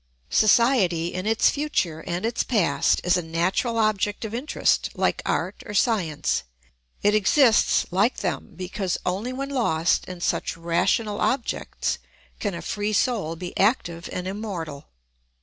Society, 0.31 1.13
in 1.13 1.27
its 1.27 1.51
future 1.51 2.03
and 2.07 2.25
its 2.25 2.41
past, 2.41 2.99
is 3.03 3.17
a 3.17 3.21
natural 3.21 3.77
object 3.77 4.25
of 4.25 4.33
interest 4.33 4.89
like 4.95 5.21
art 5.27 5.61
or 5.67 5.75
science; 5.75 6.41
it 7.03 7.13
exists, 7.13 7.85
like 7.91 8.17
them, 8.17 8.53
because 8.55 8.97
only 9.05 9.31
when 9.31 9.49
lost 9.49 10.05
in 10.05 10.19
such 10.19 10.57
rational 10.57 11.19
objects 11.21 11.99
can 12.39 12.55
a 12.55 12.63
free 12.63 12.93
soul 12.93 13.35
be 13.35 13.55
active 13.59 14.09
and 14.11 14.27
immortal. 14.27 14.87